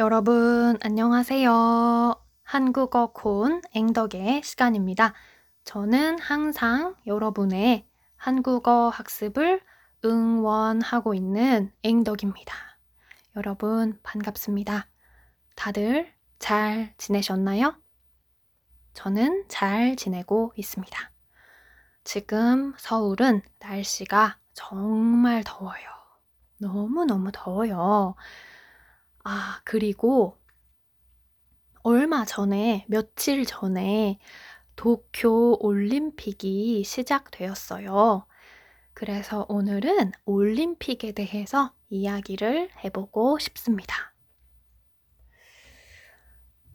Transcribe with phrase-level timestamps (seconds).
[0.00, 2.14] 여러분, 안녕하세요.
[2.42, 5.12] 한국어 콘 앵덕의 시간입니다.
[5.64, 9.60] 저는 항상 여러분의 한국어 학습을
[10.02, 12.54] 응원하고 있는 앵덕입니다.
[13.36, 14.86] 여러분, 반갑습니다.
[15.54, 17.74] 다들 잘 지내셨나요?
[18.94, 21.10] 저는 잘 지내고 있습니다.
[22.04, 25.84] 지금 서울은 날씨가 정말 더워요.
[26.58, 28.14] 너무너무 더워요.
[29.24, 30.38] 아, 그리고
[31.82, 34.18] 얼마 전에, 며칠 전에
[34.76, 38.26] 도쿄 올림픽이 시작되었어요.
[38.94, 44.14] 그래서 오늘은 올림픽에 대해서 이야기를 해보고 싶습니다.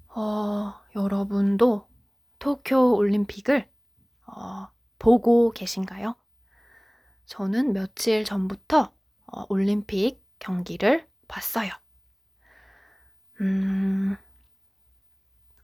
[0.07, 1.88] 어, 여러분도
[2.40, 3.70] 도쿄 올림픽을
[4.27, 6.16] 어, 보고 계신가요?
[7.26, 8.93] 저는 며칠 전부터
[9.26, 11.71] 어, 올림픽 경기를 봤어요.
[13.41, 14.16] 음,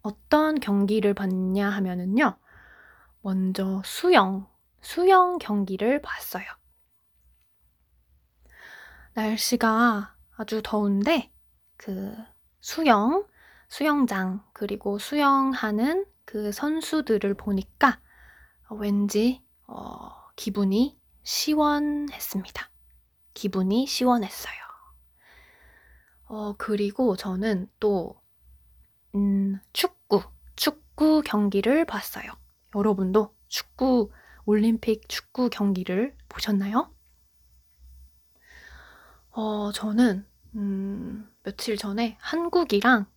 [0.02, 2.38] 어떤 경기를 봤냐 하면은요.
[3.22, 4.48] 먼저 수영,
[4.82, 6.46] 수영 경기를 봤어요.
[9.14, 11.32] 날씨가 아주 더운데
[11.78, 12.16] 그
[12.60, 13.26] 수영,
[13.68, 18.00] 수영장, 그리고 수영하는 그 선수들을 보니까
[18.70, 22.70] 왠지 어, 기분이 시원했습니다.
[23.34, 24.71] 기분이 시원했어요.
[26.32, 28.16] 어, 그리고 저는 또,
[29.16, 30.22] 음, 축구,
[30.56, 32.32] 축구 경기를 봤어요.
[32.74, 34.12] 여러분도 축구,
[34.46, 36.90] 올림픽 축구 경기를 보셨나요?
[39.32, 43.08] 어, 저는, 음, 며칠 전에 한국이랑,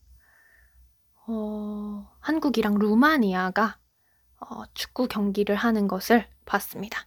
[1.29, 3.79] 어, 한국이랑 루마니아가
[4.41, 7.07] 어, 축구 경기를 하는 것을 봤습니다.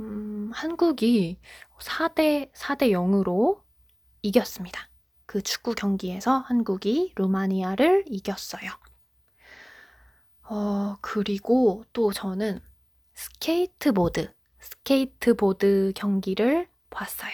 [0.00, 1.38] 음, 한국이
[1.78, 3.64] 4대, 4대 0으로
[4.26, 4.88] 이겼습니다.
[5.24, 8.70] 그 축구 경기에서 한국이 루마니아를 이겼어요.
[10.42, 12.60] 어, 그리고 또 저는
[13.14, 17.32] 스케이트보드, 스케이트보드 경기를 봤어요.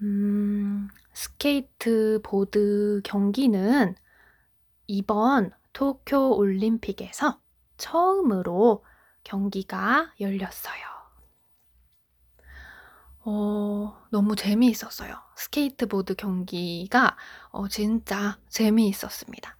[0.00, 3.94] 음, 스케이트보드 경기는
[4.86, 7.40] 이번 도쿄 올림픽에서
[7.76, 8.84] 처음으로
[9.22, 10.93] 경기가 열렸어요.
[13.26, 15.14] 어, 너무 재미있었어요.
[15.36, 17.16] 스케이트보드 경기가
[17.50, 19.56] 어, 진짜 재미있었습니다.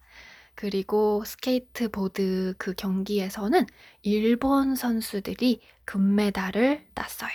[0.53, 3.65] 그리고 스케이트보드 그 경기에서는
[4.03, 7.31] 일본 선수들이 금메달을 땄어요.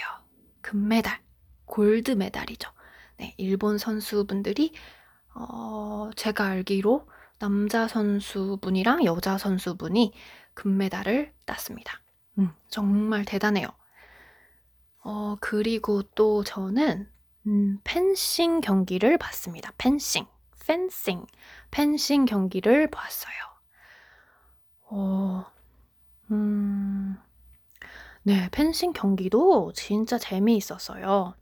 [0.62, 1.20] 금메달,
[1.66, 2.70] 골드 메달이죠.
[3.18, 4.72] 네, 일본 선수분들이
[5.34, 7.06] 어, 제가 알기로
[7.38, 10.12] 남자 선수분이랑 여자 선수분이
[10.54, 12.00] 금메달을 땄습니다.
[12.38, 13.68] 음, 정말 대단해요.
[15.30, 17.08] 어, 그리고 또 저는
[17.46, 19.72] 음, 펜싱 경기를 봤습니다.
[19.78, 20.26] 펜싱,
[20.66, 21.24] 펜싱,
[21.70, 23.34] 펜싱 경기를 봤어요.
[24.86, 25.46] 어,
[26.32, 27.16] 음,
[28.24, 31.34] 네, 펜싱 경기도 진짜 재미있었어요.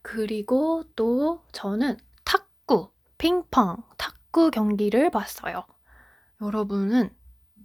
[0.00, 5.66] 그리고 또 저는 탁구, 핑퐁, 탁구 경기를 봤어요.
[6.40, 7.14] 여러분은,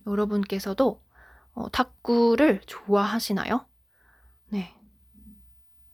[0.06, 1.02] 여러분께서도
[1.54, 3.69] 어, 탁구를 좋아하시나요?
[4.50, 4.76] 네.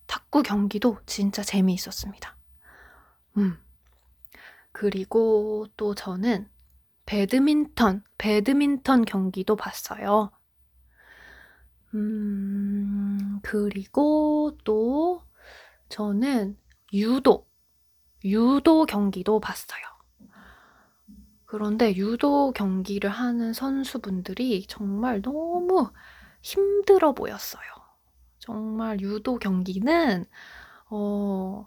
[0.06, 2.36] 탁구 경기도 진짜 재미있었습니다.
[3.38, 3.58] 음.
[4.72, 6.48] 그리고 또 저는
[7.06, 10.30] 배드민턴, 배드민턴 경기도 봤어요.
[11.94, 15.22] 음, 그리고 또
[15.88, 16.58] 저는
[16.92, 17.46] 유도,
[18.24, 19.82] 유도 경기도 봤어요.
[21.46, 25.90] 그런데 유도 경기를 하는 선수분들이 정말 너무
[26.42, 27.62] 힘들어 보였어요.
[28.46, 30.24] 정말 유도 경기는
[30.90, 31.66] 어,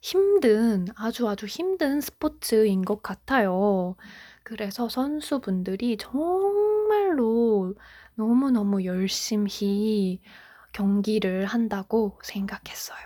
[0.00, 3.96] 힘든, 아주 아주 힘든 스포츠인 것 같아요.
[4.42, 7.74] 그래서 선수분들이 정말로
[8.16, 10.20] 너무너무 열심히
[10.72, 12.98] 경기를 한다고 생각했어요.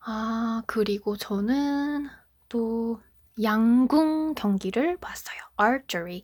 [0.00, 2.08] 아, 그리고 저는
[2.48, 3.00] 또
[3.42, 5.38] 양궁 경기를 봤어요.
[5.58, 6.22] archery.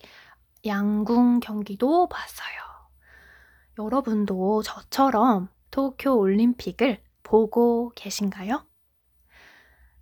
[0.67, 2.66] 양궁 경기도 봤어요.
[3.79, 8.65] 여러분도 저처럼 도쿄 올림픽을 보고 계신가요?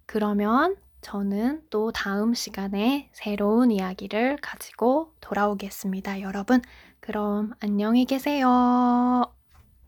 [0.07, 6.21] 그러면 저는 또 다음 시간에 새로운 이야기를 가지고 돌아오겠습니다.
[6.21, 6.63] 여러분,
[7.01, 9.34] 그럼 안녕히 계세요.